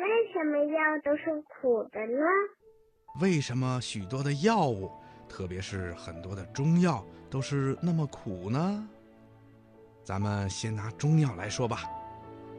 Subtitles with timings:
[0.00, 2.24] 为什么药都是苦的呢？
[3.20, 4.90] 为什么许多的药物，
[5.28, 8.88] 特别是很多的中药，都是那么苦呢？
[10.02, 11.82] 咱们先拿中药来说吧，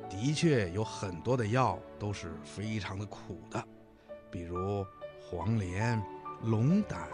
[0.08, 3.64] 的确有很多的药都是非常的苦的，
[4.30, 4.86] 比如
[5.20, 6.00] 黄连、
[6.44, 7.10] 龙胆、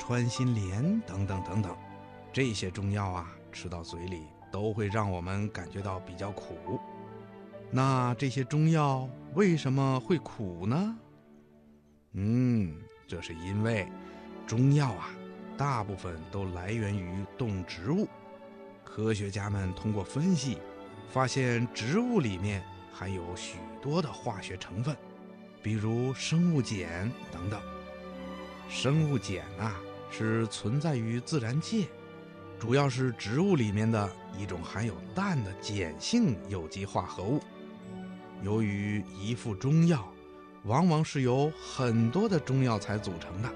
[0.00, 1.76] 穿心莲等等等等，
[2.32, 6.80] 这些中药啊，吃到嘴里都会让我们感觉到比较苦。
[7.70, 10.96] 那这些中药为什么会苦呢？
[12.14, 12.74] 嗯，
[13.06, 13.86] 这是因为
[14.44, 15.10] 中药啊，
[15.56, 18.08] 大部分都来源于动植物。
[18.82, 20.58] 科学家们通过分析，
[21.08, 22.60] 发现植物里面
[22.92, 24.96] 含有许多的化学成分，
[25.62, 27.60] 比如生物碱等等。
[28.68, 29.80] 生物碱啊，
[30.10, 31.86] 是存在于自然界，
[32.58, 37.40] 主要是植物里面的一种含有氮的碱性有机化合物。
[38.42, 40.06] 由于一副中药
[40.64, 43.48] 往往是由很多的中药材组成的，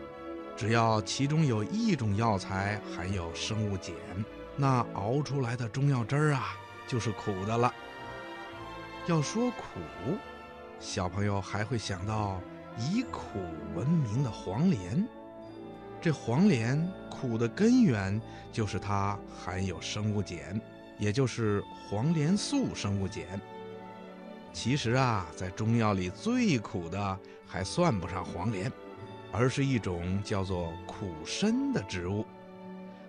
[0.57, 3.93] 只要其中有一种药材含有生物碱，
[4.57, 6.55] 那熬出来的中药汁儿啊
[6.87, 7.73] 就是苦的了。
[9.07, 9.65] 要说苦，
[10.81, 12.41] 小朋友还会想到
[12.79, 13.39] 以苦
[13.75, 15.07] 闻名的黄连。
[16.01, 18.21] 这黄连苦的根源
[18.53, 20.61] 就是它含有生物碱，
[20.99, 23.41] 也就是黄连素生物碱。
[24.55, 28.73] 其实啊，在中药里最苦的还算不上黄连，
[29.33, 32.25] 而是一种叫做苦参的植物。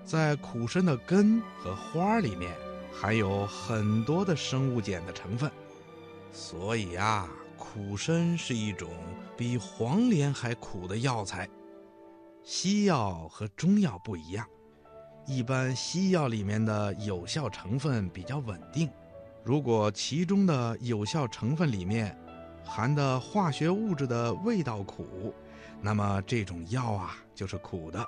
[0.03, 2.51] 在苦参的根和花里面
[2.91, 5.49] 含有很多的生物碱的成分，
[6.31, 8.89] 所以啊，苦参是一种
[9.38, 11.47] 比黄连还苦的药材。
[12.43, 14.45] 西药和中药不一样，
[15.27, 18.89] 一般西药里面的有效成分比较稳定。
[19.45, 22.17] 如果其中的有效成分里面
[22.63, 25.31] 含的化学物质的味道苦，
[25.79, 28.03] 那么这种药啊就是苦的，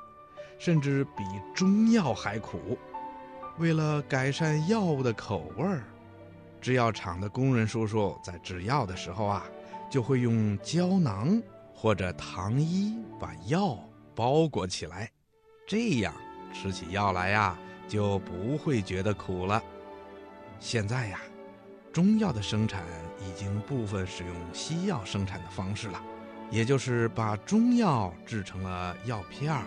[0.58, 2.75] 甚至比中药还苦。
[3.59, 5.83] 为了改善药物的口味儿，
[6.59, 9.43] 制药厂的工人叔叔在制药的时候啊，
[9.92, 11.39] 就会用胶囊
[11.71, 13.77] 或者糖衣把药
[14.15, 15.11] 包裹起来，
[15.67, 16.11] 这样
[16.52, 17.55] 吃起药来呀
[17.87, 19.61] 就不会觉得苦了。
[20.59, 21.19] 现在呀，
[21.93, 22.83] 中药的生产
[23.19, 26.01] 已经部分使用西药生产的方式了，
[26.49, 29.63] 也就是把中药制成了药片儿、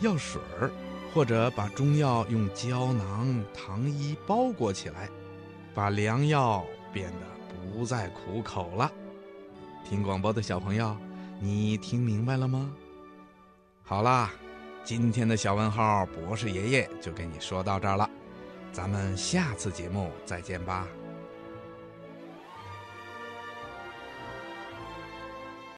[0.00, 0.70] 药水儿，
[1.14, 5.08] 或者把中药用胶囊、糖衣包裹起来，
[5.74, 8.90] 把良药变得不再苦口了。
[9.84, 10.96] 听广播的小朋友，
[11.40, 12.70] 你听明白了吗？
[13.84, 14.30] 好啦，
[14.84, 18.08] 今天的小问号博士爷爷就跟你说到这儿了。
[18.72, 20.88] 咱们下次节目再见吧。